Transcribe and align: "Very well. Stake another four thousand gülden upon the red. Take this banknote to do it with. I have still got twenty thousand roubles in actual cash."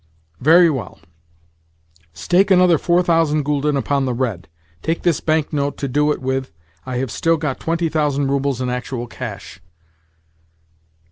"Very 0.39 0.67
well. 0.67 0.97
Stake 2.11 2.49
another 2.49 2.79
four 2.79 3.03
thousand 3.03 3.45
gülden 3.45 3.77
upon 3.77 4.05
the 4.05 4.15
red. 4.15 4.47
Take 4.81 5.03
this 5.03 5.19
banknote 5.19 5.77
to 5.77 5.87
do 5.87 6.11
it 6.11 6.23
with. 6.23 6.51
I 6.87 6.95
have 6.97 7.11
still 7.11 7.37
got 7.37 7.59
twenty 7.59 7.87
thousand 7.87 8.31
roubles 8.31 8.61
in 8.61 8.69
actual 8.71 9.05
cash." 9.05 9.61